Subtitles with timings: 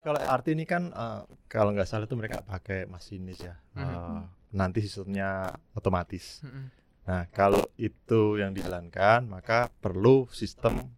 [0.00, 3.60] Kalau LRT ini kan uh, kalau nggak salah itu mereka pakai masinis ya.
[3.76, 6.40] Uh, nanti sistemnya otomatis.
[7.04, 10.96] Nah, kalau itu yang dijalankan, maka perlu sistem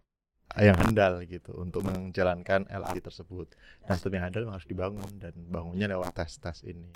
[0.55, 3.51] yang handal gitu untuk menjalankan LRT tersebut.
[3.83, 6.95] Nah, sistem yang handal harus dibangun dan bangunnya lewat tes-tes ini.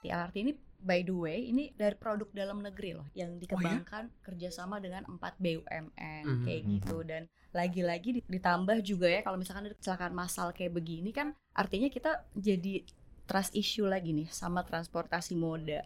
[0.00, 4.12] Di LRT ini by the way ini dari produk dalam negeri loh yang dikembangkan oh,
[4.16, 4.20] ya?
[4.24, 6.44] kerjasama dengan 4 BUMN mm-hmm.
[6.48, 7.22] kayak gitu dan
[7.52, 12.80] lagi-lagi ditambah juga ya kalau misalkan ada kecelakaan massal kayak begini kan artinya kita jadi
[13.28, 15.84] trust issue lagi nih sama transportasi moda.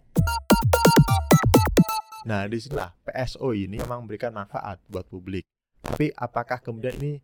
[2.24, 5.44] Nah di sini PSO ini memang memberikan manfaat buat publik.
[5.84, 7.20] Tapi apakah kemudian ini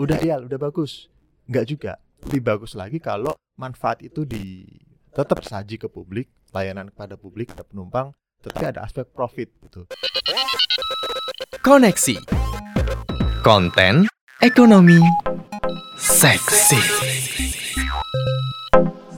[0.00, 1.12] udah ideal, udah bagus?
[1.44, 1.92] Enggak juga.
[2.24, 4.64] Lebih bagus lagi kalau manfaat itu di
[5.10, 8.14] tetap saji ke publik, layanan kepada publik, ada penumpang,
[8.46, 9.90] tetapi ada aspek profit gitu.
[11.66, 12.22] Koneksi.
[13.42, 14.06] Konten
[14.38, 15.02] Ekonomi
[15.98, 16.80] Seksi.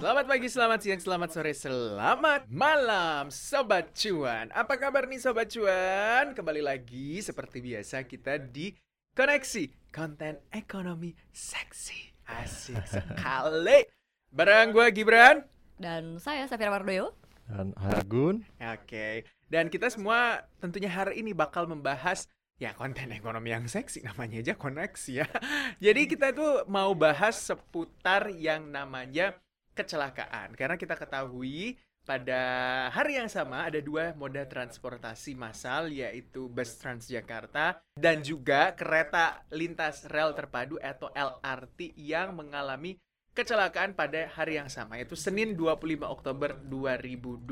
[0.00, 4.48] Selamat pagi, selamat siang, selamat sore, selamat malam Sobat Cuan.
[4.50, 6.32] Apa kabar nih Sobat Cuan?
[6.32, 8.72] Kembali lagi seperti biasa kita di
[9.12, 12.16] Koneksi Konten Ekonomi Seksi.
[12.32, 13.84] Asik sekali.
[14.32, 15.51] Barang gue Gibran
[15.82, 17.10] dan saya Safira Wardoyo.
[17.50, 18.46] Dan Hargun.
[18.62, 19.26] Oke.
[19.50, 22.30] Dan kita semua tentunya hari ini bakal membahas
[22.62, 25.26] ya konten ekonomi yang seksi namanya aja koneksi ya.
[25.84, 29.34] Jadi kita itu mau bahas seputar yang namanya
[29.74, 30.54] kecelakaan.
[30.54, 32.42] Karena kita ketahui pada
[32.90, 40.06] hari yang sama ada dua moda transportasi massal yaitu bus Transjakarta dan juga kereta lintas
[40.10, 42.98] rel terpadu atau LRT yang mengalami
[43.32, 47.48] kecelakaan pada hari yang sama yaitu Senin 25 Oktober 2021.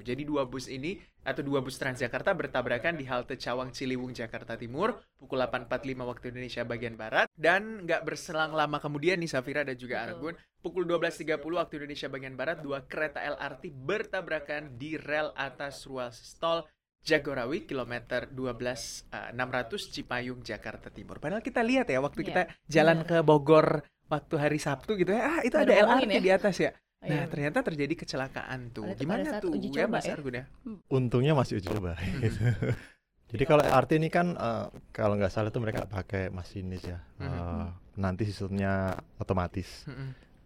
[0.00, 4.96] Jadi dua bus ini atau dua bus Transjakarta bertabrakan di halte Cawang Ciliwung Jakarta Timur
[5.20, 10.04] pukul 8.45 waktu Indonesia bagian barat dan nggak berselang lama kemudian nih Safira dan juga
[10.04, 16.16] Argun pukul 12.30 waktu Indonesia bagian barat dua kereta LRT bertabrakan di rel atas ruas
[16.40, 16.64] tol
[17.04, 21.20] Jagorawi kilometer 12 uh, 600 Cipayung Jakarta Timur.
[21.20, 22.28] Padahal kita lihat ya waktu yeah.
[22.32, 23.08] kita jalan yeah.
[23.12, 26.22] ke Bogor waktu hari Sabtu gitu ya ah itu ada LRT ya?
[26.22, 27.28] di atas ya oh, Nah, iya.
[27.28, 28.88] ternyata terjadi kecelakaan tuh.
[28.88, 30.16] Pada Gimana tuh ya Mas ya?
[30.16, 30.44] Argun ya?
[30.64, 30.80] Hmm.
[30.88, 32.00] Untungnya masih uji coba.
[32.00, 32.40] Gitu.
[33.34, 37.04] Jadi kalau LRT ini kan uh, kalau nggak salah itu mereka pakai masinis ya.
[37.20, 37.68] Uh,
[38.00, 39.84] nanti sistemnya otomatis.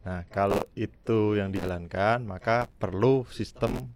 [0.03, 3.95] Nah, kalau itu yang dijalankan, maka perlu sistem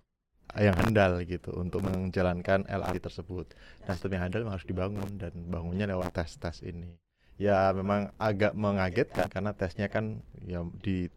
[0.52, 3.56] yang handal gitu untuk menjalankan LRT tersebut.
[3.88, 7.01] Nah, sistem yang handal harus dibangun dan bangunnya lewat tes-tes ini
[7.42, 11.10] ya memang agak mengagetkan karena tesnya kan ya di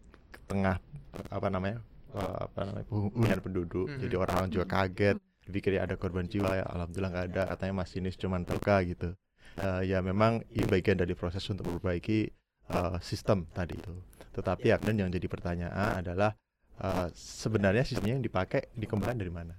[0.49, 0.81] tengah
[1.29, 1.85] apa namanya
[2.17, 3.85] eh, apa namanya hunian penduduk.
[3.85, 4.01] Mm-hmm.
[4.01, 8.17] jadi orang-orang juga kaget pikir ya ada korban jiwa ya alhamdulillah nggak ada katanya masinis
[8.17, 9.13] cuma terluka gitu.
[9.55, 12.27] Uh, ya memang ini bagian dari proses untuk memperbaiki
[12.73, 13.93] uh, sistem tadi itu.
[14.35, 14.81] Tetapi ya.
[14.81, 16.35] yang jadi pertanyaan adalah
[16.81, 19.55] uh, sebenarnya sistemnya yang dipakai dikembangkan dari mana?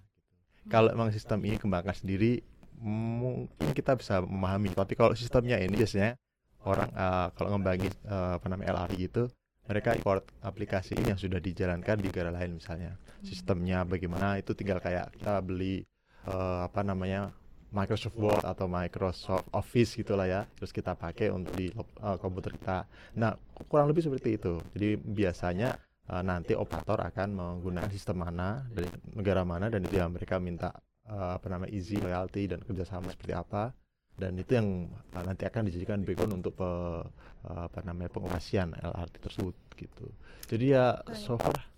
[0.69, 2.43] Kalau memang sistem ini kembangkan sendiri
[2.83, 4.75] mungkin kita bisa memahami.
[4.75, 6.19] Tapi kalau sistemnya ini biasanya
[6.67, 9.25] orang uh, kalau ngembangin uh, apa namanya LRT gitu
[9.67, 12.95] mereka import aplikasi yang sudah dijalankan di negara lain misalnya.
[13.27, 15.83] Sistemnya bagaimana itu tinggal kayak kita beli
[16.31, 17.35] uh, apa namanya
[17.75, 22.87] Microsoft Word atau Microsoft Office gitulah ya terus kita pakai untuk di uh, komputer kita.
[23.19, 23.35] Nah
[23.67, 24.63] kurang lebih seperti itu.
[24.71, 25.75] Jadi biasanya
[26.15, 28.87] uh, nanti operator akan menggunakan sistem mana dari
[29.19, 30.71] negara mana dan itu yang mereka minta
[31.11, 33.75] uh, apa namanya easy loyalty dan kerjasama seperti apa
[34.17, 39.15] dan itu yang uh, nanti akan dijadikan background untuk pe, uh, apa namanya pengoperasian LRT
[39.21, 40.07] tersebut gitu.
[40.49, 41.77] Jadi ya so far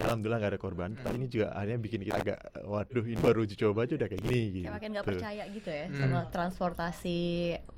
[0.00, 0.90] Alhamdulillah gak ada korban.
[0.96, 4.22] Tapi ini juga akhirnya bikin kita agak waduh ini baru uji coba aja udah kayak
[4.24, 4.66] gini gitu.
[4.66, 5.98] Kayak makin gak percaya gitu ya hmm.
[6.00, 7.18] sama transportasi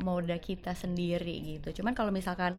[0.07, 1.83] moda kita sendiri gitu.
[1.83, 2.55] Cuman kalau misalkan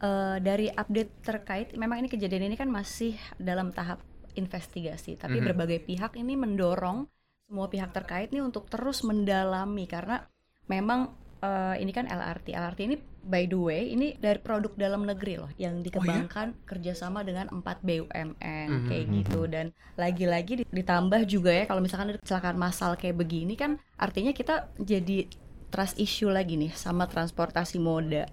[0.00, 3.98] uh, dari update terkait memang ini kejadian ini kan masih dalam tahap
[4.38, 5.48] investigasi, tapi -hmm.
[5.50, 7.10] berbagai pihak ini mendorong
[7.48, 10.22] semua pihak terkait nih untuk terus mendalami karena
[10.68, 11.12] memang
[11.42, 12.54] uh, ini kan LRT.
[12.54, 12.96] LRT ini
[13.28, 16.64] by the way ini dari produk dalam negeri loh yang dikembangkan oh, ya?
[16.64, 18.86] kerjasama dengan 4 BUMN mm-hmm.
[18.88, 19.66] kayak mhm, gitu dan
[20.00, 25.28] lagi-lagi ditambah juga ya kalau misalkan ada kecelakaan massal kayak begini kan artinya kita jadi
[25.68, 28.24] trust issue lagi nih sama transportasi moda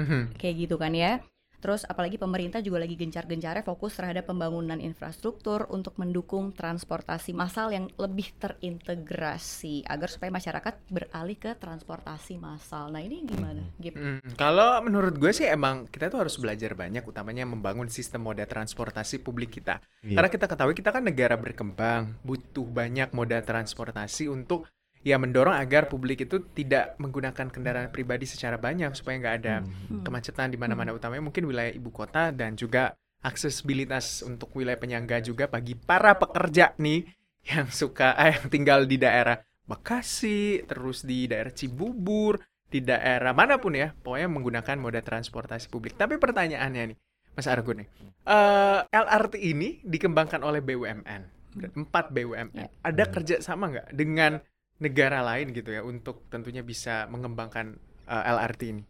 [0.00, 0.34] mm-hmm.
[0.34, 1.22] kayak gitu kan ya.
[1.60, 7.86] Terus apalagi pemerintah juga lagi gencar-gencarnya fokus terhadap pembangunan infrastruktur untuk mendukung transportasi massal yang
[8.00, 12.88] lebih terintegrasi agar supaya masyarakat beralih ke transportasi massal.
[12.88, 13.60] Nah ini gimana?
[13.76, 13.94] Gip?
[13.94, 18.48] Hmm, kalau menurut gue sih emang kita tuh harus belajar banyak, utamanya membangun sistem moda
[18.48, 19.84] transportasi publik kita.
[20.00, 20.16] Yeah.
[20.16, 24.64] Karena kita ketahui kita kan negara berkembang, butuh banyak moda transportasi untuk
[25.00, 30.04] ya mendorong agar publik itu tidak menggunakan kendaraan pribadi secara banyak supaya nggak ada Hmm.
[30.04, 35.48] kemacetan di mana-mana utamanya mungkin wilayah ibu kota dan juga aksesibilitas untuk wilayah penyangga juga
[35.48, 37.08] bagi para pekerja nih
[37.48, 43.54] yang suka eh, yang tinggal di daerah Bekasi, terus di daerah Cibubur, di daerah mana
[43.62, 45.94] pun ya, pokoknya menggunakan moda transportasi publik.
[45.94, 46.96] Tapi pertanyaannya nih,
[47.38, 47.88] Mas Argun nih,
[48.26, 51.22] eh, LRT ini dikembangkan oleh BUMN,
[51.78, 52.50] empat BUMN.
[52.50, 52.66] Ya.
[52.82, 53.12] Ada Ya.
[53.14, 54.42] kerja sama nggak dengan
[54.80, 57.76] negara lain gitu ya untuk tentunya bisa mengembangkan
[58.08, 58.82] eh, LRT ini?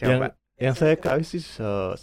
[0.00, 0.28] yang Coba.
[0.60, 1.96] yang saya ketahui sih se-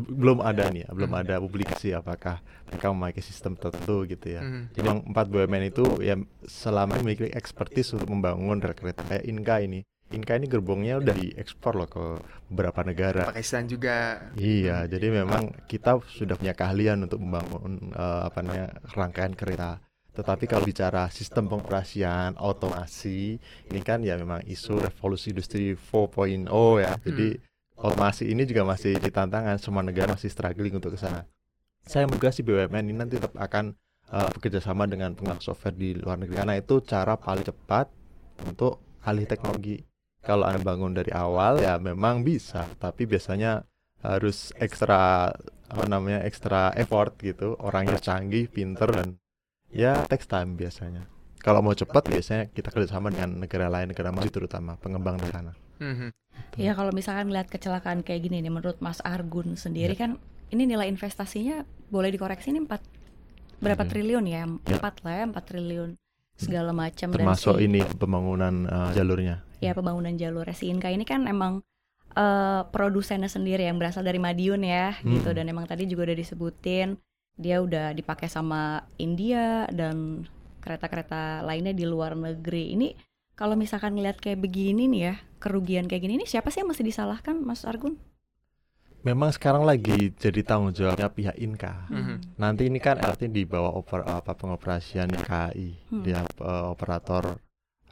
[0.00, 1.20] belum ada nih ya, belum Hmm.
[1.24, 4.40] ada publikasi apakah mereka memakai sistem tertentu gitu ya.
[4.72, 9.24] Jadi yang empat BUMN itu ya selama ini memiliki ekspertis untuk membangun rel kereta kayak
[9.24, 9.80] Inka ini.
[10.08, 12.04] Inka ini gerbongnya udah diekspor loh ke
[12.48, 13.28] beberapa negara.
[13.28, 14.28] Pakistan juga.
[14.36, 19.84] Iya, jadi memang kita sudah punya keahlian untuk membangun eh, apa namanya rangkaian kereta.
[20.18, 23.38] Tetapi kalau bicara sistem pengoperasian, otomasi,
[23.70, 26.50] ini kan ya memang isu revolusi industri 4.0
[26.82, 26.98] ya.
[26.98, 27.38] Jadi
[27.78, 31.22] otomasi ini juga masih di tantangan, semua negara masih struggling untuk ke sana.
[31.86, 33.78] Saya menduga si BUMN ini nanti tetap akan
[34.10, 37.86] eh, bekerja sama dengan pengembang software di luar negeri karena itu cara paling cepat
[38.42, 39.86] untuk alih teknologi.
[40.18, 43.62] Kalau Anda bangun dari awal ya memang bisa, tapi biasanya
[44.02, 45.30] harus ekstra
[45.68, 49.20] apa namanya ekstra effort gitu orangnya canggih pinter dan
[49.70, 51.04] ya takes time biasanya
[51.38, 55.52] kalau mau cepat biasanya kita kerjasama dengan negara lain negara maju terutama pengembang di sana
[55.78, 56.10] Mhm.
[56.54, 60.00] Ya kalau misalkan lihat kecelakaan kayak gini nih menurut Mas Argun sendiri Ya.
[60.00, 60.10] kan
[60.48, 62.82] ini nilai investasinya boleh dikoreksi ini 4
[63.58, 63.90] berapa Hmm.
[63.92, 64.42] triliun ya?
[64.64, 64.76] Ya.
[64.76, 65.90] 4 lah ya, 4 triliun
[66.34, 71.02] segala macam dan termasuk si- ini pembangunan eh, jalurnya ya pembangunan jalur si Inka ini
[71.02, 71.62] kan emang
[72.10, 75.36] eh, produsennya sendiri yang berasal dari Madiun ya gitu Hmm.
[75.36, 76.98] dan emang tadi juga udah disebutin
[77.38, 80.26] dia udah dipakai sama India dan
[80.58, 82.92] kereta-kereta lainnya di luar negeri ini
[83.38, 86.82] kalau misalkan ngeliat kayak begini nih ya kerugian kayak gini ini siapa sih yang mesti
[86.82, 87.94] disalahkan Mas Argun?
[88.98, 92.34] memang sekarang lagi jadi tanggung jawabnya pihak Inka Mhm.
[92.34, 96.02] nanti ini kan LRT di bawah oper, apa pengoperasian KAI Hmm.
[96.02, 97.38] dia eh, operator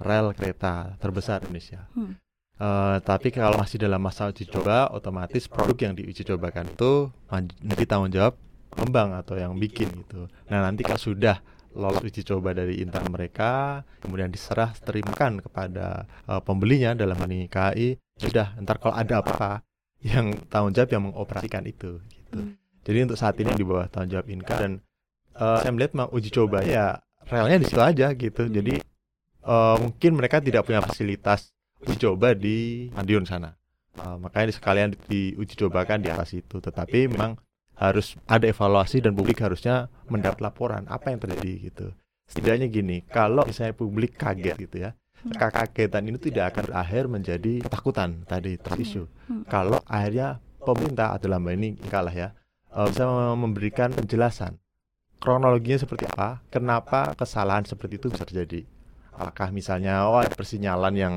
[0.03, 2.19] rel kereta terbesar di Indonesia Hmm.
[2.57, 7.85] Eh, tapi kalau masih dalam masa uji coba, otomatis produk yang diuji cobakan itu menjadi
[7.85, 8.33] tanggung jawab
[8.71, 10.29] pengembang atau yang bikin gitu.
[10.51, 11.41] Nah nanti kalau sudah
[11.77, 17.47] lolos uji coba dari internal mereka, kemudian diserah terimakan kepada eh, pembelinya dalam hal ini
[17.47, 19.61] KAI, sudah ntar kalau ada apa-apa
[20.01, 22.01] yang tanggung jawab yang mengoperasikan itu.
[22.09, 22.37] Gitu.
[22.37, 22.57] Hmm.
[22.87, 24.73] Jadi untuk saat ini di bawah tanggung jawab Inka dan
[25.37, 28.43] eh, saya melihat memang uji coba ya relnya di situ aja gitu.
[28.49, 28.75] Jadi
[29.45, 31.53] eh, mungkin mereka tidak punya fasilitas
[31.85, 33.53] uji coba di Madiun sana.
[33.97, 36.61] Uh, makanya sekalian diuji cobakan di atas itu.
[36.61, 37.41] Tetapi memang
[37.77, 41.87] harus ada evaluasi dan publik harusnya mendapat laporan apa yang terjadi gitu.
[42.27, 44.97] Setidaknya gini, kalau misalnya publik kaget gitu ya,
[45.27, 45.33] Hmm.
[45.33, 49.09] kekagetan ini tidak akan berakhir menjadi ketakutan tadi terisu.
[49.27, 49.43] Hmm.
[49.49, 52.29] Kalau akhirnya pemerintah atau dalam hal ini kalah ya,
[52.77, 54.61] uh, bisa memberikan penjelasan
[55.19, 58.69] kronologinya seperti apa, kenapa kesalahan seperti itu bisa terjadi.
[59.17, 61.15] Apakah misalnya oh ada persinyalan yang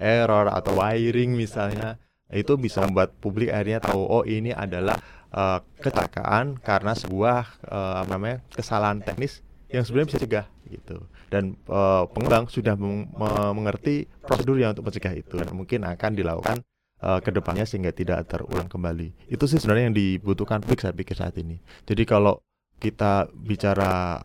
[0.00, 2.00] error atau wiring misalnya
[2.32, 4.96] itu bisa membuat publik akhirnya tahu oh ini adalah
[5.32, 9.40] eh, kecelakaan karena sebuah eh, apa namanya kesalahan teknis
[9.72, 10.96] yang sebenarnya bisa cegah gitu
[11.32, 16.10] dan eh, pengembang sudah meng- me- mengerti prosedur yang untuk mencegah itu dan mungkin akan
[16.12, 16.56] dilakukan
[17.00, 21.16] eh, ke depannya sehingga tidak terulang kembali itu sih sebenarnya yang dibutuhkan publik saya pikir
[21.16, 22.40] saat ini jadi kalau
[22.82, 24.18] kita bicara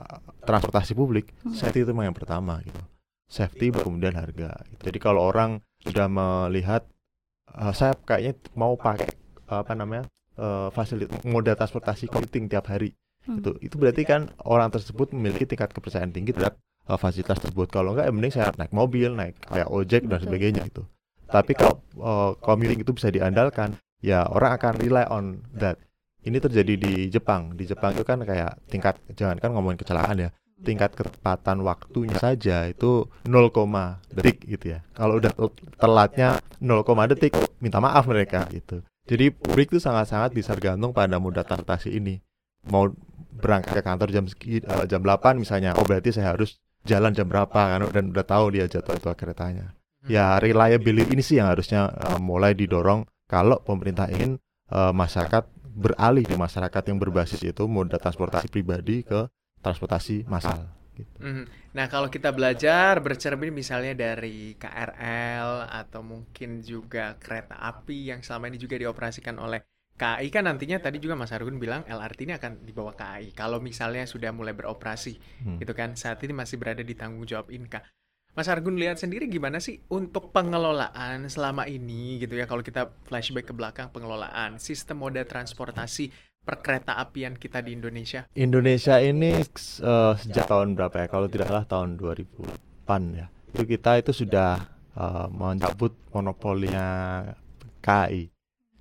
[0.43, 1.53] transportasi publik Hmm.
[1.53, 2.81] safety itu memang yang pertama gitu
[3.27, 4.55] safety baru kemudian harga.
[4.79, 6.87] Jadi kalau orang sudah melihat
[7.51, 9.11] "Ah, saya kayaknya mau pakai
[9.51, 12.93] apa namanya eh, fasilitas moda transportasi commuting tiap hari
[13.27, 13.43] Hmm.
[13.43, 16.55] itu itu berarti kan orang tersebut memiliki tingkat kepercayaan tinggi terhadap
[16.87, 17.67] eh, fasilitas tersebut.
[17.67, 20.31] Kalau enggak ya mending saya naik mobil, naik kayak ojek dan Betul.
[20.31, 20.87] sebagainya itu.
[21.27, 25.75] Tapi kalau eh, commuting itu bisa diandalkan, ya orang akan rely on that.
[26.23, 27.51] Ini terjadi di Jepang.
[27.59, 30.31] Di Jepang itu kan kayak tingkat jangan kan ngomongin kecelakaan ya
[30.65, 34.79] tingkat ketepatan waktunya saja itu 0, detik gitu ya.
[34.97, 38.81] Kalau udah tel- telatnya 0, detik, minta maaf mereka gitu.
[39.07, 42.19] Jadi publik itu sangat-sangat bisa tergantung pada moda transportasi ini.
[42.67, 42.91] Mau
[43.39, 47.27] berangkat ke kantor jam segi, eh, jam 8 misalnya, oh berarti saya harus jalan jam
[47.27, 49.75] berapa kan dan udah tahu dia jadwal-jadwal keretanya.
[50.07, 54.39] Ya reliability ini sih yang harusnya eh, mulai didorong kalau pemerintah ingin
[54.71, 55.47] eh, masyarakat
[55.77, 59.29] beralih di masyarakat yang berbasis itu moda transportasi pribadi ke
[59.61, 60.67] transportasi massal.
[60.97, 61.17] Gitu.
[61.21, 61.45] Mhm.
[61.77, 68.49] Nah, kalau kita belajar bercermin misalnya dari KRL atau mungkin juga kereta api yang selama
[68.49, 69.61] ini juga dioperasikan oleh
[69.97, 73.33] KAI kan nantinya tadi juga Mas Argun bilang LRT ini akan dibawa KAI.
[73.33, 75.13] Kalau misalnya sudah mulai beroperasi
[75.45, 75.57] Hmm.
[75.61, 77.81] gitu kan saat ini masih berada di tanggung jawab Inka.
[78.37, 83.49] Mas Argun lihat sendiri gimana sih untuk pengelolaan selama ini gitu ya kalau kita flashback
[83.49, 86.13] ke belakang pengelolaan sistem moda transportasi
[86.47, 88.23] perkereta apian kita di Indonesia?
[88.31, 89.43] Indonesia ini
[89.83, 91.07] uh, sejak tahun berapa ya?
[91.11, 93.27] Kalau tidak salah tahun 2000-an ya.
[93.51, 94.63] Itu kita itu sudah
[94.95, 96.87] uh, mencabut monopolinya
[97.83, 98.31] KAI.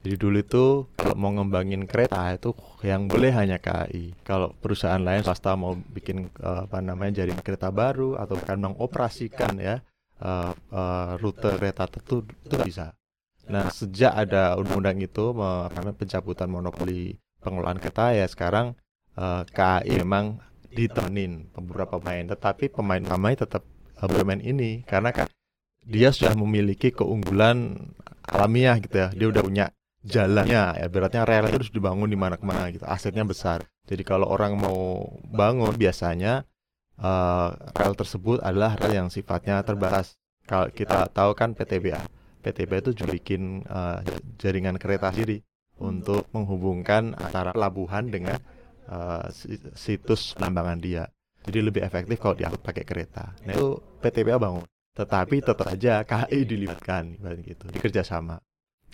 [0.07, 2.55] Jadi dulu itu kalau mau ngembangin kereta itu
[2.87, 4.15] yang boleh hanya KAI.
[4.23, 9.59] Kalau perusahaan lain swasta mau bikin uh, apa namanya jaringan kereta baru atau bahkan mengoperasikan
[9.59, 9.83] ya
[10.23, 12.95] uh, uh, rute kereta tertentu itu bisa.
[13.51, 18.75] Nah sejak ada undang-undang itu namanya pencabutan monopoli pengelolaan kereta ya sekarang
[19.15, 20.43] uh, KAI memang
[20.75, 23.63] ditemenin beberapa pemain, tetapi pemain utamanya tetap
[24.03, 25.31] uh, bermain ini karena kan
[25.87, 27.79] dia sudah memiliki keunggulan
[28.27, 29.09] alamiah gitu ya.
[29.15, 29.67] Dia udah punya
[30.03, 33.63] jalannya ya beratnya rel itu harus dibangun di mana ke mana gitu asetnya besar.
[33.87, 36.43] Jadi kalau orang mau bangun biasanya
[36.99, 40.19] uh, rel tersebut adalah rel yang sifatnya terbatas.
[40.47, 41.99] Kalau kita tahu kan PTBA
[42.47, 43.99] PTBA itu juga bikin uh,
[44.39, 45.43] jaringan kereta sendiri
[45.81, 48.41] untuk menghubungkan antara pelabuhan dengan
[48.89, 49.29] uh,
[49.77, 51.05] situs penambangan dia
[51.47, 54.65] jadi lebih efektif kalau diangkut pakai kereta nah itu PTBA bangun
[54.97, 58.41] tetapi tetap saja KAI dilibatkan gitu dikerja sama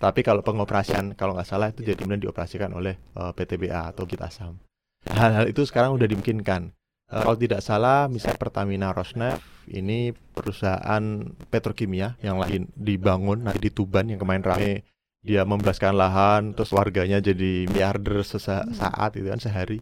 [0.03, 4.03] tapi kalau pengoperasian kalau nggak salah itu jadi kemudian dioperasikan oleh uh, eh, PTBA atau
[4.03, 4.59] kita Sam.
[5.07, 6.75] Hal-hal itu sekarang udah dimungkinkan.
[7.07, 9.39] Uh, kalau tidak salah, misalnya Pertamina Rosneft
[9.71, 11.03] ini perusahaan
[11.47, 14.83] petrokimia yang lain dibangun nanti di Tuban yang kemarin rame
[15.23, 19.79] dia membebaskan lahan terus warganya jadi miliarder sesaat itu kan sehari.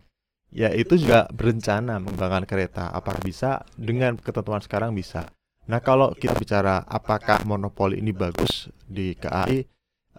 [0.54, 2.94] Ya itu juga berencana mengembangkan kereta.
[2.94, 3.66] Apakah bisa?
[3.74, 5.34] Dengan ketentuan sekarang bisa.
[5.66, 9.66] Nah kalau kita bicara apakah monopoli ini bagus di KAI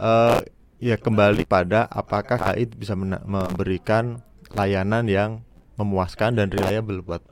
[0.01, 0.39] uh,
[0.83, 4.19] ya kembali pada apakah KAI bisa memberikan
[4.51, 5.47] layanan yang
[5.79, 7.23] memuaskan dan reliable buat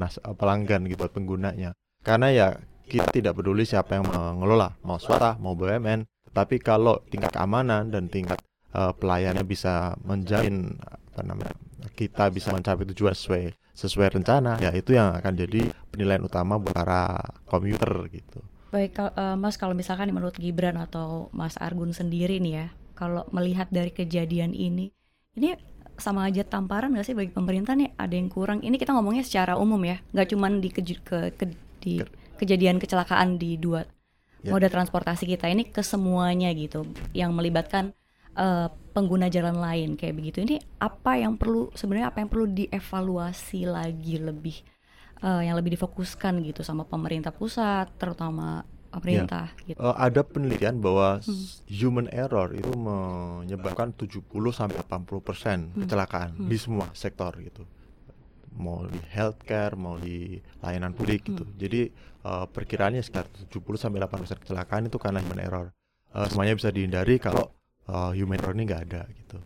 [0.00, 1.76] nas pelanggan gitu buat penggunanya.
[2.00, 2.48] Karena ya
[2.84, 8.10] kita tidak peduli siapa yang mengelola, mau swasta, mau BUMN, tapi kalau tingkat keamanan dan
[8.10, 8.42] tingkat
[8.74, 11.54] uh, pelayannya bisa menjamin apa namanya
[11.94, 16.74] kita bisa mencapai tujuan sesuai sesuai rencana, ya itu yang akan jadi penilaian utama buat
[16.74, 17.18] para
[17.50, 18.38] komuter gitu.
[18.70, 23.66] Baik, uh, Mas kalau misalkan menurut Gibran atau Mas Argun sendiri nih ya, kalau melihat
[23.74, 24.94] dari kejadian ini,
[25.34, 25.58] ini
[25.98, 28.62] sama aja tamparan nggak sih bagi pemerintah nih ada yang kurang?
[28.62, 31.44] Ini kita ngomongnya secara umum ya, nggak cuma di, ke, ke, ke,
[31.82, 32.02] di
[32.38, 33.86] kejadian kecelakaan di dua
[34.44, 34.52] ya.
[34.52, 36.84] moda transportasi kita ini ke semuanya gitu,
[37.16, 37.96] yang melibatkan
[38.36, 40.44] uh, pengguna jalan lain kayak begitu.
[40.44, 44.60] Ini apa yang perlu sebenarnya apa yang perlu dievaluasi lagi lebih?
[45.24, 49.74] uh, yang lebih difokuskan gitu sama pemerintah pusat terutama pemerintah ya.
[49.74, 49.78] gitu.
[49.80, 51.46] Uh, ada penelitian bahwa hmm.
[51.66, 54.22] human error itu menyebabkan 70
[54.54, 55.86] sampai 80% persen hmm.
[55.86, 56.46] kecelakaan hmm.
[56.46, 57.66] di semua sektor gitu.
[58.54, 61.42] Mau di healthcare, mau di layanan publik gitu.
[61.42, 61.56] Hmm.
[61.58, 61.90] Jadi
[62.24, 65.66] uh, perkiraannya sekitar 70 sampai 80% kecelakaan itu karena human error.
[66.14, 67.50] Uh, semuanya bisa dihindari kalau
[67.90, 69.38] uh, human error ini nggak ada gitu.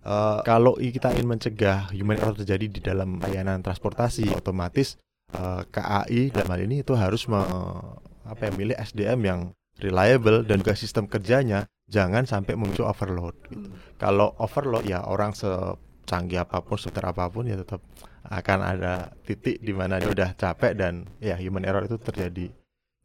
[0.00, 4.96] Uh, kalau kita ingin mencegah human error terjadi di dalam layanan transportasi, otomatis
[5.36, 7.40] uh, KAI dalam hal ini itu harus me,
[8.24, 9.40] apa ya milih SDM yang
[9.80, 13.68] reliable dan juga sistem kerjanya jangan sampai muncul overload gitu.
[13.68, 13.76] Hmm.
[13.98, 15.34] Kalau overload ya orang
[16.10, 17.78] secanggih apa pun, seter apa pun ya tetap
[18.26, 22.50] akan ada titik di mana dia udah capek dan ya human error itu terjadi.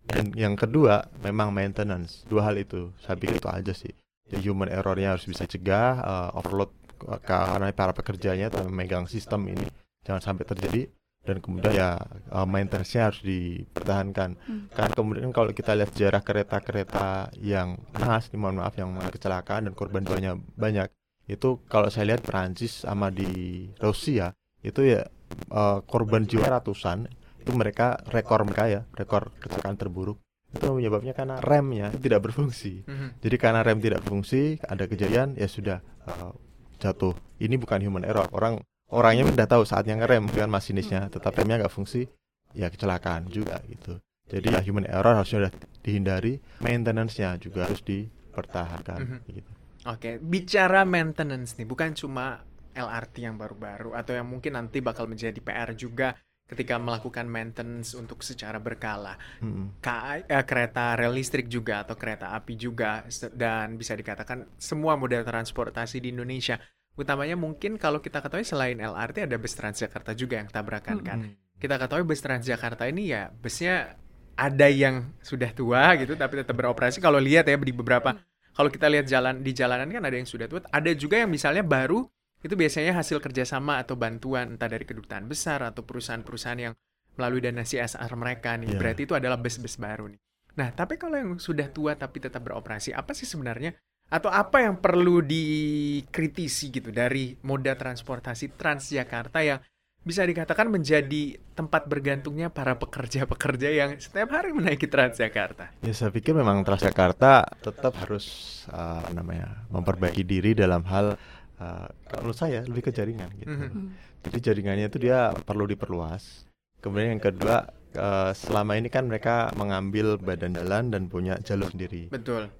[0.09, 2.25] Dan yang kedua memang maintenance.
[2.25, 2.89] Dua hal itu.
[2.97, 3.93] Saya pikir itu aja sih.
[4.25, 6.73] Jadi human errornya harus bisa cegah, uh, overload
[7.21, 9.69] karena para pekerjanya memegang sistem ini
[10.01, 10.89] jangan sampai terjadi
[11.25, 11.97] dan kemudian ya
[12.29, 14.37] uh, maintenance-nya harus dipertahankan.
[14.37, 14.65] Hmm.
[14.73, 20.05] Kan kemudian kalau kita lihat sejarah kereta-kereta yang nahas, mohon maaf yang kecelakaan dan korban
[20.05, 20.89] jiwanya banyak,
[21.25, 25.05] itu kalau saya lihat Perancis sama di Rusia itu ya
[25.49, 27.09] uh, korban jiwa ratusan
[27.41, 30.17] itu mereka rekor mereka ya rekor kecelakaan terburuk
[30.53, 32.87] itu menyebabnya karena remnya tidak berfungsi.
[32.87, 33.19] -hmm.
[33.19, 36.31] Jadi karena rem tidak berfungsi ada kejadian ya sudah uh,
[36.79, 37.11] jatuh.
[37.43, 38.31] Ini bukan human error.
[38.31, 42.05] Orang orangnya udah tahu saatnya ngerem kan masinisnya tetapi remnya nggak fungsi
[42.53, 43.97] ya kecelakaan juga gitu
[44.29, 49.33] jadi ya human error harusnya udah dihindari maintenance-nya juga harus dipertahankan mm -hmm.
[49.33, 49.51] gitu
[49.85, 50.13] oke okay.
[50.19, 52.41] bicara maintenance nih bukan cuma
[52.75, 56.11] LRT yang baru-baru atau yang mungkin nanti bakal menjadi PR juga
[56.45, 59.17] ketika melakukan maintenance untuk secara berkala.
[59.41, 59.81] Hmm.
[59.81, 63.01] KA, eh, kereta rel listrik juga atau kereta api juga
[63.33, 66.61] dan bisa dikatakan semua moda transportasi di Indonesia
[66.95, 71.19] utamanya mungkin kalau kita ketahui selain LRT ada bus Transjakarta juga yang tabrakan kan.
[71.27, 71.35] Hmm.
[71.59, 73.99] Kita ketahui bus Transjakarta ini ya busnya
[74.35, 77.03] ada yang sudah tua gitu tapi tetap beroperasi.
[77.03, 78.15] Kalau lihat ya di beberapa
[78.55, 81.61] kalau kita lihat jalan di jalanan kan ada yang sudah tua, ada juga yang misalnya
[81.61, 82.07] baru
[82.39, 86.73] itu biasanya hasil kerjasama atau bantuan entah dari kedutaan besar atau perusahaan-perusahaan yang
[87.19, 88.75] melalui dana CSR mereka nih.
[88.75, 88.79] Iya.
[88.79, 90.19] Berarti itu adalah bus-bus baru nih.
[90.55, 94.77] Nah, tapi kalau yang sudah tua tapi tetap beroperasi, apa sih sebenarnya atau apa yang
[94.77, 99.59] perlu dikritisi gitu dari moda transportasi Transjakarta yang
[100.05, 105.73] bisa dikatakan menjadi tempat bergantungnya para pekerja-pekerja yang setiap hari menaiki Transjakarta.
[105.81, 108.25] Ya saya pikir memang Transjakarta tetap harus
[108.69, 111.17] uh, apa namanya memperbaiki diri dalam hal
[111.57, 113.49] uh, kalau menurut saya lebih ke jaringan gitu.
[113.49, 113.83] Mhm.
[114.29, 116.45] Jadi jaringannya itu dia perlu diperluas.
[116.85, 117.65] Kemudian yang kedua
[117.97, 122.13] uh, selama ini kan mereka mengambil badan jalan dan punya jalur sendiri.
[122.13, 122.53] Betul.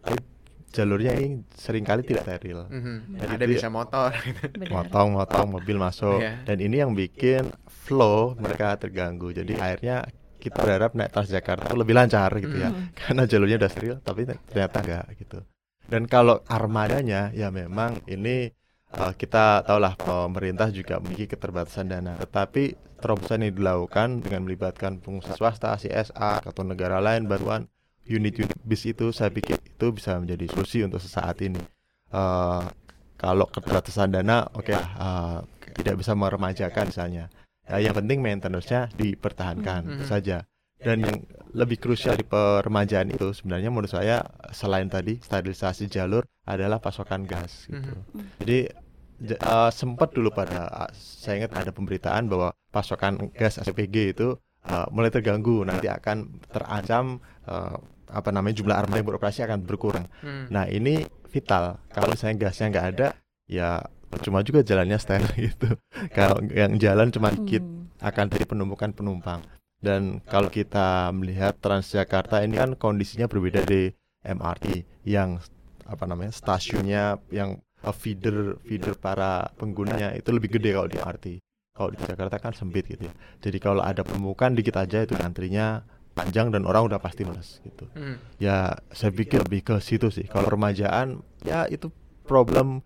[0.75, 2.67] Jalurnya ini sering kali tidak steril.
[2.67, 3.15] Mhm.
[3.15, 4.11] Jadi Ada bisa motor.
[4.19, 4.43] gitu.
[4.51, 4.69] Benar.
[4.69, 6.43] Motong-motong mobil masuk Iya.
[6.43, 9.31] dan ini yang bikin flow mereka terganggu.
[9.31, 10.03] Jadi akhirnya
[10.35, 12.69] kita berharap naik Transjakarta itu lebih lancar gitu ya.
[12.69, 12.93] Mhm.
[12.93, 15.39] karena jalurnya udah steril tapi ternyata enggak gitu
[15.85, 18.53] dan kalau armadanya ya memang ini
[18.93, 25.33] uh, kita tahulah pemerintah juga memiliki keterbatasan dana tetapi terobosan yang dilakukan dengan melibatkan pengusaha
[25.33, 27.65] swasta CSA atau negara lain bantuan
[28.07, 31.61] unit-unit bis itu saya pikir itu bisa menjadi solusi untuk sesaat ini
[32.05, 32.61] Uh,
[33.17, 35.37] kalau keterbatasan dana oke lah, uh,
[35.73, 37.27] tidak bisa meremajakan misalnya
[37.65, 40.07] Ya, yang penting maintenance-nya dipertahankan itu Mhm.
[40.07, 40.37] saja
[40.77, 44.21] dan yang lebih krusial di peremajaan itu sebenarnya menurut saya
[44.53, 47.89] selain tadi sterilisasi jalur adalah pasokan gas gitu.
[47.89, 48.23] Mhm.
[48.45, 48.57] Jadi
[49.25, 54.37] j- eh, sempat dulu pada eh, saya ingat ada pemberitaan bahwa pasokan gas LPG itu
[54.61, 57.17] eh, mulai terganggu nanti akan terancam
[57.49, 57.75] eh,
[58.09, 60.05] apa namanya jumlah armada yang beroperasi akan berkurang.
[60.21, 60.47] Hmm.
[60.49, 63.07] Nah ini vital kalau misalnya gasnya nggak ada
[63.45, 63.83] ya
[64.23, 65.69] cuma juga jalannya steril gitu.
[66.15, 67.87] Kalau yang jalan cuma dikit Hmm.
[68.03, 69.41] akan dari penumpukan penumpang.
[69.79, 73.93] Dan kalau kita melihat Transjakarta ini kan kondisinya berbeda dari
[74.25, 75.37] MRT yang
[75.85, 81.25] apa namanya stasiunnya yang uh, feeder feeder para penggunanya itu lebih gede kalau di MRT.
[81.75, 83.13] Kalau di Jakarta kan sempit gitu ya.
[83.43, 85.83] Jadi kalau ada penumpukan dikit aja itu antrinya
[86.15, 87.85] panjang dan orang udah pasti males gitu.
[87.93, 88.17] Hmm.
[88.39, 90.25] Ya saya pikir lebih ke situ sih.
[90.25, 91.91] Kalau remajaan ya itu
[92.23, 92.81] problem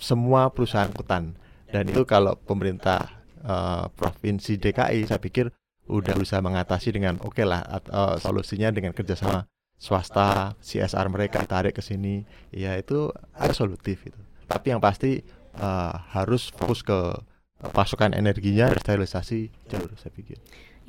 [0.00, 1.36] semua perusahaan angkutan
[1.68, 5.52] dan itu kalau pemerintah eh, provinsi DKI saya pikir
[5.92, 9.44] udah bisa mengatasi dengan oke lah at- eh, solusinya dengan kerjasama
[9.76, 15.20] swasta CSR mereka tarik ke sini ya itu agak solutif itu tapi yang pasti
[15.60, 16.98] eh, harus fokus ke
[17.76, 20.40] pasokan energinya dan sterilisasi jalur saya pikir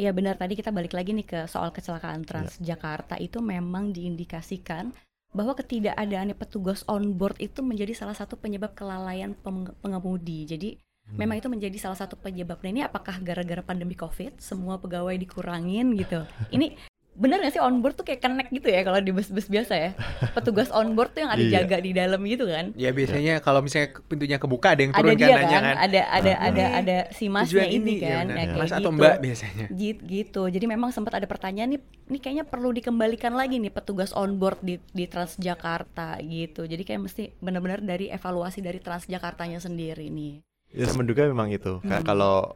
[0.02, 4.90] Iya benar tadi kita balik lagi nih ke soal kecelakaan Transjakarta itu memang diindikasikan
[5.30, 10.50] bahwa ketidakadaannya petugas on board itu menjadi salah satu penyebab kelalaian peng- pengemudi.
[10.50, 10.82] Jadi
[11.14, 12.66] memang itu menjadi salah satu penyebab.
[12.66, 16.26] Nah ini apakah gara-gara pandemi COVID semua pegawai dikurangin gitu?
[16.50, 16.74] Ini
[17.13, 19.89] benar nggak sih on board tuh kayak connect gitu ya kalau di bus-bus biasa ya?
[20.32, 21.52] Petugas on board tuh yang ada Iya.
[21.60, 22.71] jaga di dalam gitu kan?
[22.74, 25.76] Ya biasanya kalau misalnya pintunya kebuka ada yang Ada turun dia kan kan, kan.
[25.78, 26.47] ada ada Ah.
[26.47, 28.26] ada Ini ada si masnya Tujuan ini, ya kan.
[28.26, 28.97] Nah, kayak Mas atau gitu.
[28.97, 29.65] Mbak biasanya.
[29.69, 30.43] Git- gitu.
[30.47, 34.60] Jadi memang sempat ada pertanyaan nih, ini kayaknya perlu dikembalikan lagi nih petugas on board
[34.60, 36.63] di di Transjakarta gitu.
[36.63, 40.39] Jadi kayak mesti benar-benar dari evaluasi dari Transjakartanya sendiri nih.
[40.71, 42.08] ya saya menduga memang itu Kayak Hmm.
[42.08, 42.56] kalau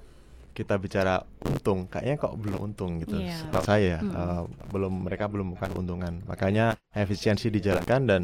[0.56, 1.92] kita bicara untung.
[1.92, 3.36] Kayaknya kok belum untung gitu Iya.
[3.36, 4.16] setahu saya Hmm.
[4.16, 8.22] eh, belum mereka belum bukan untungan makanya efisiensi dijalankan dan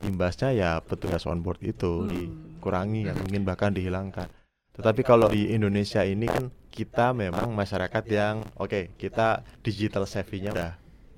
[0.00, 2.10] imbasnya ya petugas on board itu Hmm.
[2.10, 4.30] dikurangi atau mungkin bahkan dihilangkan.
[4.74, 10.72] Tetapi kalau di Indonesia ini kan kita memang masyarakat yang oke kita digital savvy-nya udah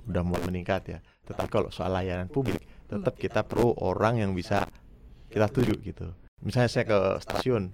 [0.06, 0.98] udah mulai meningkat ya.
[1.24, 4.68] Tetapi kalau soal layanan publik tetap kita perlu orang yang bisa
[5.28, 6.12] kita tuju gitu.
[6.44, 7.72] Misalnya saya ke stasiun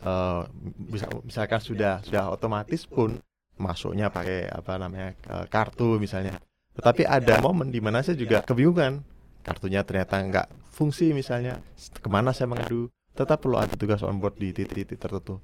[0.00, 0.42] eh,
[0.90, 3.16] bisa misalkan sudah sudah otomatis pun
[3.56, 6.36] masuknya pakai apa namanya eh, kartu misalnya.
[6.76, 9.00] Tetapi ada momen di mana saya juga kebingungan.
[9.40, 11.62] Kartunya ternyata nggak fungsi misalnya.
[12.02, 12.90] Ke mana saya mengadu?
[13.16, 15.40] Tetap perlu ada tugas on board di titik-titik tertentu.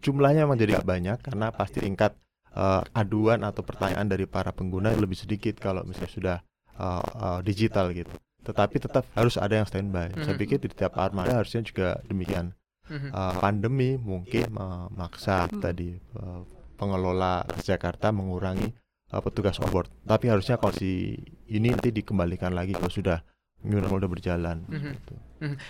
[0.00, 2.14] Jumlahnya memang jadi nggak banyak karena pasti tingkat
[2.54, 6.38] eh, aduan atau pertanyaan dari para pengguna lebih sedikit kalau misalnya sudah
[6.78, 8.14] eh, eh, digital gitu.
[8.40, 10.14] Tetapi tetap harus ada yang standby.
[10.22, 10.40] Saya Mhm.
[10.40, 12.54] pikir di tiap armada harusnya juga demikian
[12.90, 15.62] Uh, pandemi mungkin memaksa Hmm.
[15.62, 16.42] tadi uh,
[16.74, 18.66] pengelola Jakarta mengurangi
[19.14, 19.86] uh, petugas on board.
[20.02, 21.14] Tapi harusnya kalau si
[21.46, 23.22] ini nanti dikembalikan lagi kalau sudah
[23.62, 24.66] new normal udah berjalan.
[24.66, 24.90] Mhm.
[24.96, 25.14] gitu.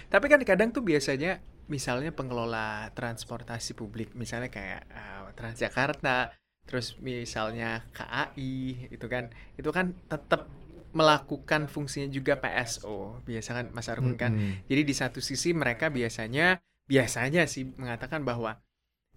[0.09, 6.35] Tapi kan kadang tuh biasanya misalnya pengelola transportasi publik, misalnya kayak uh, Transjakarta,
[6.67, 10.51] terus misalnya KAI, itu kan, itu kan tetap
[10.91, 14.35] melakukan fungsinya juga PSO, biasa kan Mas Argun kan.
[14.35, 14.67] Mm-mm.
[14.67, 16.59] Jadi di satu sisi mereka biasanya
[16.91, 18.59] biasanya sih mengatakan bahwa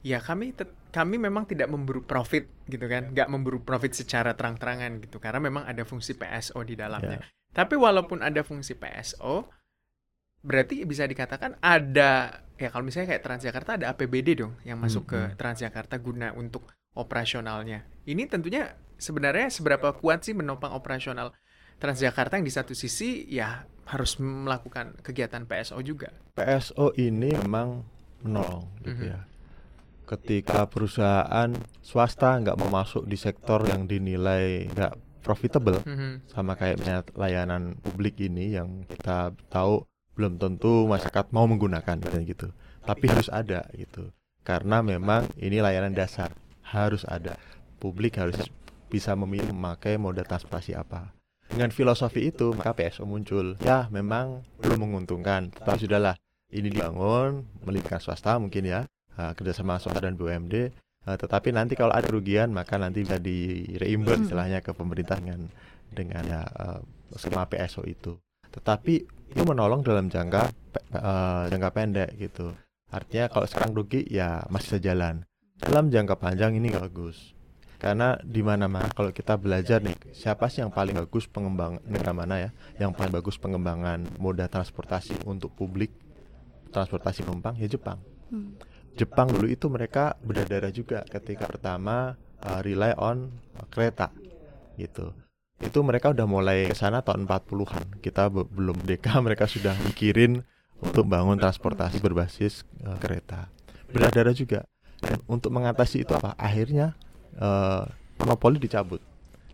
[0.05, 0.53] ya kami
[0.93, 5.65] kami memang tidak memburu profit gitu kan, nggak memburu profit secara terang-terangan gitu karena memang
[5.65, 7.17] ada fungsi PSO di dalamnya.
[7.49, 9.49] Tapi walaupun ada fungsi PSO,
[10.45, 15.17] berarti bisa dikatakan ada ya kalau misalnya kayak Transjakarta ada APBD dong yang masuk ke
[15.17, 15.38] Mm-mm.
[15.39, 17.89] Transjakarta guna untuk operasionalnya.
[18.05, 21.33] Ini tentunya sebenarnya seberapa kuat sih menopang operasional
[21.81, 26.11] Transjakarta yang di satu sisi ya harus melakukan kegiatan PSO juga.
[26.33, 27.83] PSO ini memang
[28.23, 29.27] menolong gitu ya.
[30.03, 36.27] Ketika perusahaan swasta nggak mau masuk di sektor yang dinilai nggak profitable, Mhm.
[36.27, 39.87] sama kayak misalnya layanan publik ini yang kita tahu
[40.19, 42.51] belum tentu masyarakat mau menggunakan gitu.
[42.83, 44.11] Tapi harus ada gitu.
[44.43, 46.35] Karena memang ini layanan dasar,
[46.67, 47.39] harus ada.
[47.79, 48.35] Publik harus
[48.91, 51.15] bisa memilih memakai moda transportasi apa.
[51.49, 53.60] Dengan filosofi itu, maka PSO muncul.
[53.62, 56.15] Ya, memang belum menguntungkan, tetapi sudahlah.
[56.53, 58.86] Ini dibangun, melibatkan swasta mungkin ya,
[59.17, 60.69] uh, kerjasama swasta dan BUMD.
[61.03, 65.49] Uh, tetapi nanti kalau ada kerugian, maka nanti bisa di reimburse istilahnya ke pemerintah dengan
[65.89, 66.79] dengan ya uh,
[67.17, 68.17] skema PSO itu.
[68.53, 68.93] Tetapi
[69.34, 70.53] itu menolong dalam jangka
[70.93, 72.53] uh, jangka pendek gitu.
[72.93, 75.25] Artinya kalau sekarang rugi ya masih sejalan.
[75.58, 77.34] Dalam jangka panjang ini bagus.
[77.83, 82.39] Karena di mana-mana kalau kita belajar nih, siapa sih yang paling bagus pengembang negara mana
[82.39, 82.49] ya?
[82.79, 85.91] Yang paling bagus pengembangan moda transportasi untuk publik
[86.71, 87.99] transportasi penumpang ya Jepang.
[88.31, 88.55] Hmm.
[88.95, 94.15] Jepang dulu itu mereka berdarah juga ketika pertama uh, rely on uh, kereta
[94.79, 95.11] gitu.
[95.59, 97.99] Itu mereka udah mulai ke sana tahun 40-an.
[97.99, 100.39] Kita be- belum deka mereka sudah mikirin
[100.79, 103.51] untuk bangun transportasi berbasis uh, kereta.
[103.91, 104.63] Berdarah juga.
[105.03, 106.31] Dan untuk mengatasi itu apa?
[106.39, 106.95] Akhirnya
[107.39, 107.87] uh,
[108.21, 108.99] monopoli dicabut.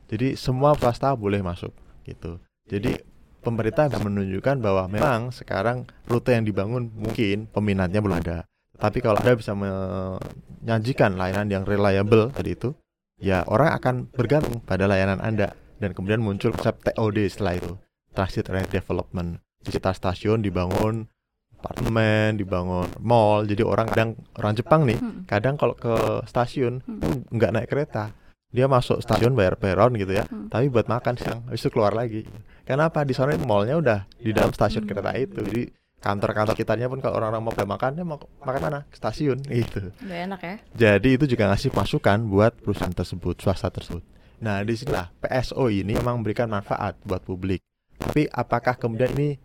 [0.10, 1.70] Jadi semua swasta boleh masuk
[2.04, 2.42] gitu.
[2.66, 2.98] Jadi
[3.40, 8.50] pemerintah menunjukkan bahwa memang sekarang rute yang dibangun mungkin peminatnya belum ada.
[8.80, 12.72] Tapi kalau Anda bisa menyajikan layanan yang reliable tadi itu,
[13.20, 15.52] ya orang akan bergantung pada layanan Anda
[15.84, 17.76] dan kemudian muncul konsep TOD setelah itu,
[18.16, 19.40] Transit Area Development.
[19.60, 21.12] Di sekitar stasiun dibangun
[21.60, 23.44] apartemen, dibangun mall.
[23.44, 25.28] Jadi orang kadang orang Jepang nih, Hmm.
[25.28, 27.28] kadang kalau ke stasiun Hmm.
[27.30, 28.16] nggak naik kereta.
[28.50, 30.50] Dia masuk stasiun bayar peron gitu ya, Hmm.
[30.50, 32.26] tapi buat makan siang, habis itu keluar lagi.
[32.66, 33.06] Kenapa?
[33.06, 34.90] Di sana mallnya udah di dalam stasiun Hmm.
[34.90, 35.38] kereta itu.
[35.38, 35.64] Jadi
[36.00, 38.80] kantor-kantor kitanya pun kalau orang-orang mau makan, dia mau makan mana?
[38.90, 39.92] Ke stasiun gitu.
[40.02, 40.56] Nggak enak ya?
[40.74, 44.02] Jadi itu juga ngasih masukan buat perusahaan tersebut, swasta tersebut.
[44.40, 47.60] Nah, di sinilah PSO ini memang memberikan manfaat buat publik.
[48.00, 49.36] Tapi apakah kemudian ini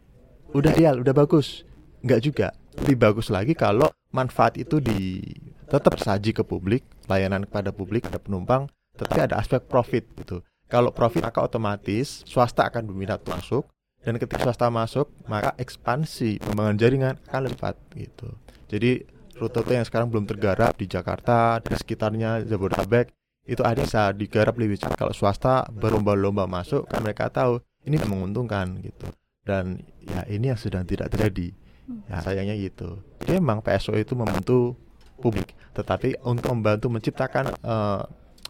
[0.54, 1.66] udah ideal, udah bagus?
[2.04, 2.48] Enggak juga.
[2.84, 5.24] Lebih bagus lagi kalau manfaat itu di
[5.72, 8.68] tetap saji ke publik, layanan kepada publik, ada penumpang,
[9.00, 10.44] tetapi ada aspek profit gitu.
[10.68, 13.64] Kalau profit maka otomatis swasta akan berminat masuk
[14.04, 18.28] dan ketika swasta masuk maka ekspansi pengembangan jaringan akan lebih cepat gitu.
[18.68, 18.90] Jadi
[19.40, 24.80] rute-rute yang sekarang belum tergarap di Jakarta dan sekitarnya Jabodetabek itu ada bisa digarap lebih
[24.80, 29.08] cepat kalau swasta berlomba-lomba masuk kan mereka tahu ini menguntungkan gitu
[29.44, 31.52] dan ya ini yang sedang tidak terjadi
[32.08, 34.76] ya sayangnya gitu jadi memang PSO itu membantu
[35.20, 38.02] publik tetapi untuk membantu menciptakan eh,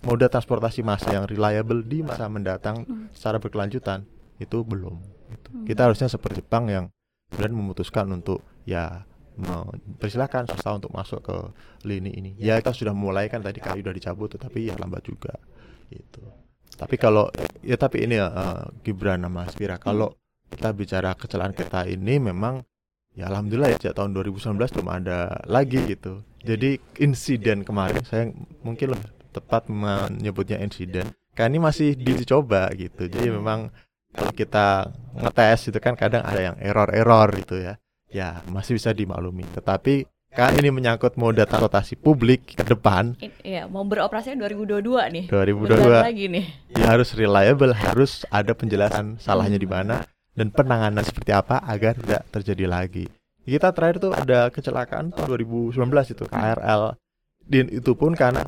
[0.05, 3.09] moda transportasi massa yang reliable di masa mendatang Hmm.
[3.17, 4.05] secara berkelanjutan
[4.39, 5.01] itu belum
[5.33, 5.49] gitu.
[5.51, 5.65] Hmm.
[5.67, 6.85] kita harusnya seperti Jepang yang
[7.33, 11.37] kemudian memutuskan untuk ya mempersilahkan swasta untuk masuk ke
[11.83, 12.31] lini ini.
[12.39, 15.35] Ya kita sudah mulai kan tadi kayu sudah dicabut, tetapi ya lambat juga
[15.91, 16.23] gitu.
[16.75, 17.31] Tapi kalau
[17.63, 20.15] ya tapi ini ya eh, Gibran sama Spira kalau
[20.51, 22.63] kita bicara kecelakaan kereta ini memang
[23.15, 26.23] ya alhamdulillah ya sejak tahun 2019 belum ada lagi gitu.
[26.45, 28.29] Jadi insiden kemarin saya
[28.61, 33.07] mungkin lebih tepat menyebutnya insiden karena ini masih dicoba gitu.
[33.09, 33.71] Jadi memang
[34.15, 37.75] kalau kita ngetes itu kan kadang ada yang error-error gitu ya
[38.11, 39.43] ya masih bisa dimaklumi.
[39.51, 43.15] Tetapi kan ini menyangkut moda transportasi publik ke depan
[43.47, 45.25] Iya, mau beroperasinya 2022 nih.
[45.31, 46.45] 2022 Bentar lagi nih.
[46.75, 50.03] ya harus reliable, harus ada penjelasan salahnya di mana
[50.35, 53.07] dan penanganan seperti apa agar tidak terjadi lagi.
[53.45, 55.77] Kita terakhir tuh ada kecelakaan tahun 2019
[56.17, 56.97] itu KRL.
[57.45, 58.41] Dan itu pun karena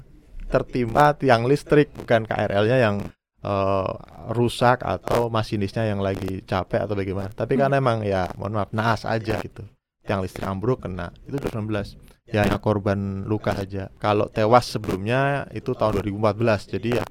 [0.49, 2.97] tertimpa tiang listrik bukan KRL-nya yang
[3.45, 3.93] eh,
[4.33, 7.29] rusak atau masinisnya yang lagi capek atau bagaimana.
[7.31, 9.69] Tapi karena emang ya mohon maaf naas aja gitu.
[10.09, 11.13] Tiang listrik ambruk kena.
[11.29, 12.33] Itu 2019.
[12.33, 13.93] Ya hanya korban luka saja.
[14.01, 16.73] Kalau tewas sebelumnya itu tahun 2014.
[16.73, 17.05] Jadi ya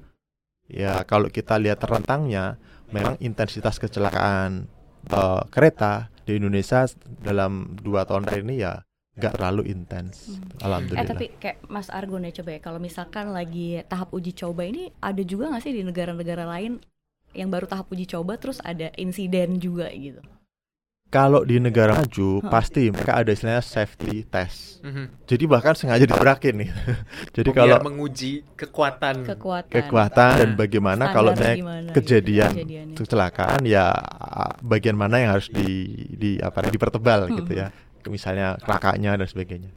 [0.66, 2.58] ya kalau kita lihat rentangnya
[2.90, 4.66] memang intensitas kecelakaan
[5.10, 6.86] eh, kereta di Indonesia
[7.22, 8.82] dalam dua tahun terakhir ini ya
[9.16, 10.28] nggak terlalu intens.
[10.28, 10.44] Hmm.
[10.60, 11.08] Eh Alhamdulillah.
[11.08, 15.22] tapi kayak Mas Argo nih coba ya kalau misalkan lagi tahap uji coba ini ada
[15.24, 16.84] juga nggak sih di negara-negara lain
[17.32, 20.20] yang baru tahap uji coba terus ada insiden juga gitu.
[21.06, 24.82] Kalau di negara maju pasti mereka ada istilahnya safety test.
[24.82, 25.24] Mhm.
[25.24, 26.70] Jadi bahkan sengaja ditabrakin nih.
[27.36, 29.22] Jadi biar kalau menguji kekuatan.
[29.22, 29.70] Kekuatan.
[29.70, 32.50] kekuatan dan Nah, bagaimana standar kalau naik gimana gitu, kejadian
[32.92, 33.84] kecelakaan ya
[34.60, 35.68] bagian mana yang harus di
[36.16, 37.60] di apa dipertebal gitu Hmm.
[37.60, 37.66] ya
[38.06, 39.70] misalnya kelakanya dan sebagainya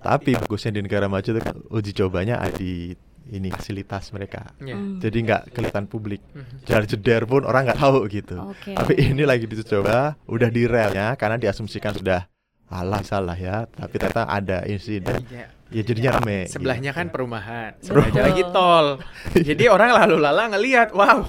[0.00, 2.94] tapi bagusnya di negara maju itu kan uji cobanya ada di
[3.30, 4.50] ini fasilitas mereka.
[4.58, 4.74] Ya.
[4.74, 4.98] Hmm.
[4.98, 6.22] Jadi nggak kelihatan publik.
[6.34, 6.66] Mhm.
[6.66, 8.36] Jar jeder pun orang nggak tahu gitu.
[8.50, 8.74] Oke.
[8.74, 12.26] Tapi ini lagi dicoba, udah di relnya karena diasumsikan sudah
[12.70, 13.70] alah salah ya.
[13.70, 15.22] Tapi ternyata ada insiden.
[15.30, 15.46] Iya.
[15.70, 16.50] Ya jadinya rame.
[16.50, 16.98] Sebelahnya gitu.
[16.98, 18.98] kan perumahan, sebelahnya lagi tol.
[19.38, 21.22] Jadi orang lalu lalang ngelihat, wow.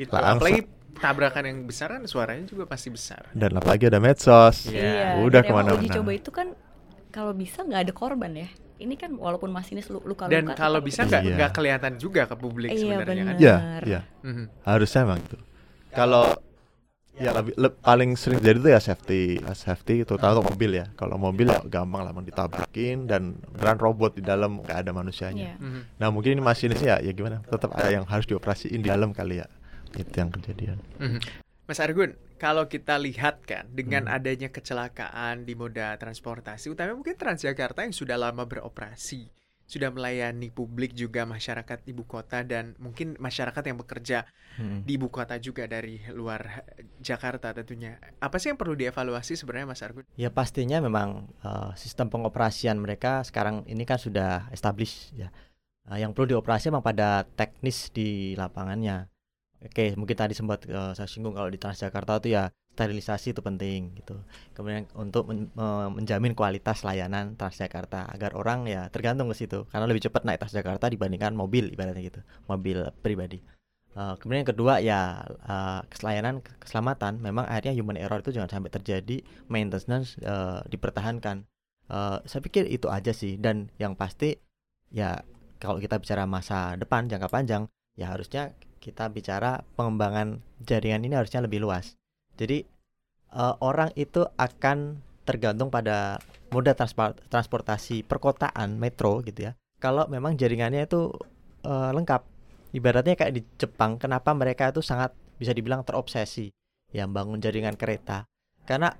[0.00, 0.64] Itu apalagi
[0.96, 3.28] tabrakan yang besar kan suaranya juga pasti besar.
[3.36, 4.72] Dan apalagi ada medsos.
[4.72, 5.20] Iya.
[5.20, 5.76] Udah ke mana-mana.
[5.76, 6.56] Uji coba itu kan
[7.12, 8.48] kalau bisa nggak ada korban ya.
[8.76, 10.28] Ini kan walaupun masinis lu- luka-luka.
[10.28, 11.34] Dan kalau bisa nggak Iya.
[11.34, 13.36] nggak kelihatan juga ke publik Iya, sebenarnya kan.
[13.36, 14.00] Iya, iya.
[14.20, 14.44] Mhm.
[14.62, 15.36] Harusnya emang itu.
[15.90, 16.24] Kalau
[17.16, 19.20] ya lebih le- paling sering jadi itu ya safety,
[19.56, 20.92] safety terutama untuk mobil ya.
[20.92, 23.22] Kalau mobil ya gampang lah ditabrakin dan
[23.56, 25.56] beran robot di dalam nggak ada manusianya.
[25.56, 25.56] Iya.
[25.56, 25.80] Mhm.
[25.96, 27.40] Nah mungkin ini masinis ya, ya gimana?
[27.42, 29.48] Tetap ada yang harus dioperasiin di dalam kali ya.
[29.96, 30.76] Itu yang kejadian.
[31.00, 31.45] Mhm.
[31.66, 34.14] Mas Argun, kalau kita lihat kan dengan Hmm.
[34.22, 39.26] adanya kecelakaan di moda transportasi, utamanya mungkin Transjakarta yang sudah lama beroperasi,
[39.66, 44.22] sudah melayani publik juga masyarakat ibu kota dan mungkin masyarakat yang bekerja
[44.62, 44.86] Hmm.
[44.86, 46.62] di ibu kota juga dari luar
[47.02, 47.98] Jakarta tentunya.
[48.22, 50.06] Apa sih yang perlu dievaluasi sebenarnya Mas Argun?
[50.14, 55.34] Ya pastinya memang eh, sistem pengoperasian mereka sekarang ini kan sudah established ya.
[55.90, 59.10] Eh, yang perlu dioperasi memang pada teknis di lapangannya.
[59.66, 63.96] Oke, mungkin tadi sempat eh, saya singgung kalau di Transjakarta itu ya sterilisasi itu penting
[63.98, 64.20] gitu.
[64.52, 69.88] Kemudian untuk men- me- menjamin kualitas layanan Transjakarta agar orang ya tergantung ke situ karena
[69.88, 73.40] lebih cepat naik Transjakarta dibandingkan mobil ibaratnya gitu, mobil pribadi.
[73.96, 78.70] Eh, kemudian yang kedua ya eh, keslayanan keselamatan memang akhirnya human error itu jangan sampai
[78.70, 79.16] terjadi
[79.48, 81.48] maintenance eh, dipertahankan.
[81.90, 84.36] Eh, saya pikir itu aja sih dan yang pasti
[84.92, 85.24] ya
[85.58, 87.62] kalau kita bicara masa depan jangka panjang
[87.96, 91.96] ya harusnya kita bicara pengembangan jaringan ini harusnya lebih luas.
[92.36, 92.64] Jadi
[93.32, 96.22] eh, orang itu akan tergantung pada
[96.54, 99.52] moda transport- transportasi perkotaan metro gitu ya.
[99.82, 101.10] Kalau memang jaringannya itu
[101.66, 102.38] eh, lengkap.
[102.76, 106.52] Ibaratnya kayak di Jepang, kenapa mereka itu sangat bisa dibilang terobsesi
[106.92, 108.28] ya bangun jaringan kereta.
[108.68, 108.92] Karena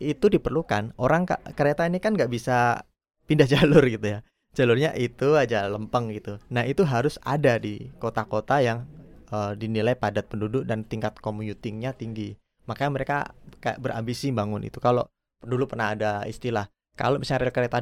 [0.00, 0.96] itu diperlukan.
[0.96, 2.80] Orang kereta ini kan nggak bisa
[3.28, 4.20] pindah jalur gitu ya.
[4.50, 6.42] Jalurnya itu aja lempeng gitu.
[6.50, 8.82] Nah itu harus ada di kota-kota yang
[9.30, 12.36] eh, dinilai padat penduduk dan tingkat commutingnya tinggi.
[12.68, 13.16] Makanya mereka
[13.58, 14.78] kayak berambisi bangun itu.
[14.78, 15.08] Kalau
[15.42, 17.78] dulu pernah ada istilah, kalau misalnya rel kereta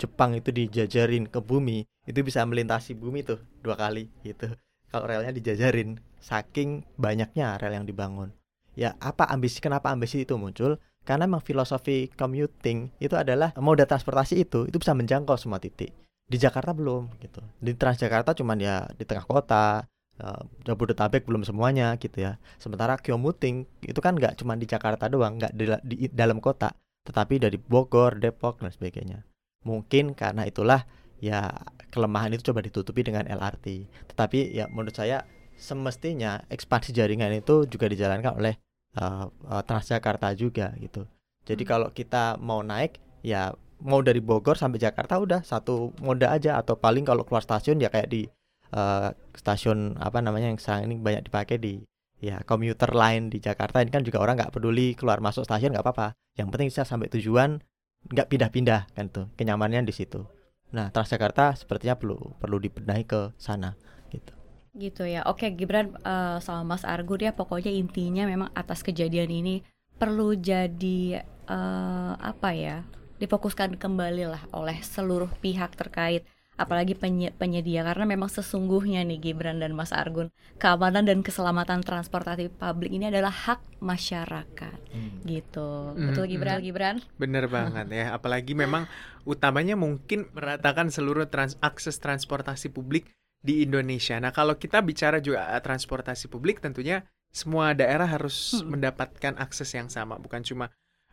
[0.00, 4.48] Jepang itu dijajarin ke bumi, itu bisa melintasi bumi tuh dua kali gitu.
[4.88, 8.32] Kalau relnya dijajarin, saking banyaknya rel yang dibangun.
[8.72, 9.60] Ya apa ambisi?
[9.60, 10.80] Kenapa ambisi itu muncul?
[11.04, 15.92] Karena memang filosofi commuting itu adalah moda transportasi itu itu bisa menjangkau semua titik.
[16.30, 17.42] Di Jakarta belum gitu.
[17.58, 19.89] Di Transjakarta cuman ya di tengah kota,
[20.20, 22.36] eh, Jabodetabek belum semuanya gitu ya.
[22.60, 26.70] Sementara commuting itu kan nggak cuma di Jakarta doang, nggak di, di dalam kota,
[27.08, 29.24] tetapi dari Bogor, Depok dan sebagainya.
[29.64, 30.84] Mungkin karena itulah
[31.20, 31.52] ya
[31.92, 33.88] kelemahan itu coba ditutupi dengan LRT.
[34.14, 35.24] Tetapi ya menurut saya
[35.60, 38.54] semestinya ekspansi jaringan itu juga dijalankan oleh
[38.96, 41.04] eh, eh, Transjakarta juga gitu.
[41.44, 41.70] Jadi Hmm.
[41.70, 46.76] kalau kita mau naik ya mau dari Bogor sampai Jakarta udah satu moda aja atau
[46.76, 48.28] paling kalau keluar stasiun ya kayak di
[48.74, 51.82] eh, stasiun apa namanya yang sekarang ini banyak dipakai di
[52.20, 55.84] ya komuter line di Jakarta ini kan juga orang nggak peduli keluar masuk stasiun nggak
[55.84, 56.16] apa-apa.
[56.36, 57.60] Yang penting bisa sampai tujuan
[58.08, 60.24] nggak pindah-pindah kan tuh kenyamanannya di situ.
[60.72, 63.74] Nah Transjakarta sepertinya perlu perlu dibenahi ke sana
[64.14, 64.32] gitu.
[64.70, 65.26] Gitu ya.
[65.26, 69.66] Oke, Gibran eh, sama Mas Argun ya pokoknya intinya memang atas kejadian ini
[69.98, 72.86] perlu jadi eh, apa ya?
[73.20, 76.24] difokuskan kembali lah oleh seluruh pihak terkait
[76.60, 80.28] apalagi penye- penyedia karena memang sesungguhnya nih Gibran dan Mas Argun
[80.60, 84.78] keamanan dan keselamatan transportasi publik ini adalah hak masyarakat
[85.24, 86.64] gitu Mhm, betul Gibran mhm.
[86.68, 88.84] Gibran Bener banget ya, apalagi memang
[89.24, 93.08] utamanya mungkin meratakan seluruh trans akses transportasi publik
[93.40, 94.20] di Indonesia.
[94.20, 98.76] Nah, kalau kita bicara juga eh, transportasi publik tentunya semua daerah harus Hmm.
[98.76, 100.68] mendapatkan akses yang sama, bukan cuma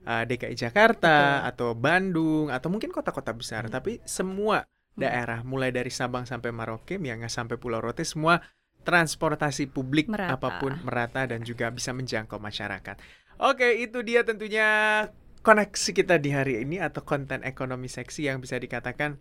[0.08, 3.74] eh, DKI Jakarta atau Bandung atau mungkin kota-kota besar, Hmm.
[3.74, 4.64] tapi semua
[4.98, 8.42] daerah mulai dari Sabang sampai Merauke, Miangas sampai Pulau Rote semua
[8.82, 10.40] transportasi publik Merata.
[10.40, 12.96] apa pun merata dan juga bisa menjangkau masyarakat.
[13.38, 14.68] Oke, itu dia tentunya
[15.44, 19.20] koneksi kita di hari ini atau konten ekonomi seksi yang bisa dikatakan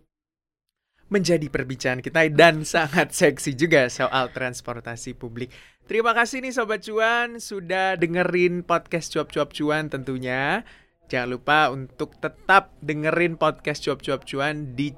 [1.07, 5.51] menjadi perbincangan kita dan sangat seksi juga soal transportasi publik.
[5.87, 10.67] Terima kasih nih Sobat Cuan sudah dengerin podcast Cuap-Cuap Cuan tentunya.
[11.07, 14.91] Jangan lupa untuk tetap dengerin podcast Cuap-Cuap Cuan di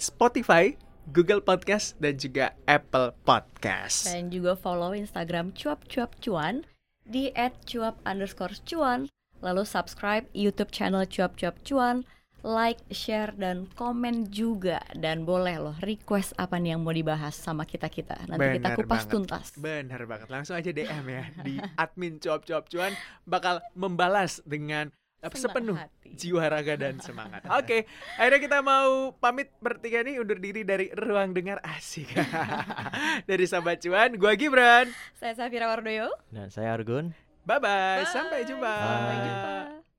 [0.00, 0.72] Spotify,
[1.12, 4.08] Google Podcast, dan juga Apple Podcast.
[4.08, 6.64] dan juga follow Instagram cuap-cuap cuan
[7.04, 7.28] di
[7.68, 9.12] @cuap underscore cuan
[9.44, 12.08] lalu subscribe YouTube channel cuap-cuap cuan
[12.40, 14.80] like, share, dan komen juga.
[14.96, 18.16] Dan boleh loh request apa nih yang mau dibahas sama kita-kita.
[18.28, 19.12] Nanti kita Bener kupas banget.
[19.12, 19.46] tuntas.
[19.60, 22.92] Bener banget, langsung aja DM ya di admin cuap cuap cuan
[23.28, 24.88] bakal membalas dengan
[25.20, 26.16] apa, sepenuh hati.
[26.16, 27.44] jiwa raga dan semangat.
[27.60, 27.84] Oke,
[28.16, 32.08] akhirnya kita mau pamit bertiga nih undur diri dari ruang dengar asik.
[33.30, 34.88] dari sahabat cuan, gua Gibran.
[35.20, 36.08] Saya Safira Wardoyo.
[36.32, 37.12] Dan saya Argun.
[37.44, 38.08] Bye bye, Bye.
[38.08, 38.72] sampai jumpa.
[38.72, 39.24] Sampai Bye.
[39.28, 39.89] jumpa.